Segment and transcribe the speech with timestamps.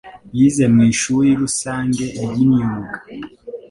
[0.37, 2.97] Yize mu ishuri rusange ryimyuga.